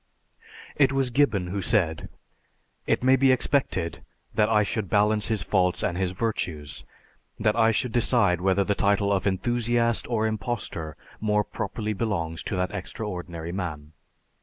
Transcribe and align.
It 0.75 0.91
was 0.91 1.11
Gibbon 1.11 1.45
who 1.45 1.61
said, 1.61 2.09
"It 2.87 3.03
may 3.03 3.15
be 3.15 3.31
expected 3.31 4.01
that 4.33 4.49
I 4.49 4.63
should 4.63 4.89
balance 4.89 5.27
his 5.27 5.43
faults 5.43 5.83
and 5.83 5.95
his 5.95 6.09
virtues, 6.11 6.83
that 7.39 7.55
I 7.55 7.71
should 7.71 7.91
decide 7.91 8.41
whether 8.41 8.63
the 8.63 8.73
title 8.73 9.13
of 9.13 9.27
enthusiast 9.27 10.07
or 10.09 10.25
impostor 10.25 10.97
more 11.19 11.43
properly 11.43 11.93
belongs 11.93 12.41
to 12.45 12.55
that 12.55 12.73
extraordinary 12.73 13.51
man.... 13.51 13.93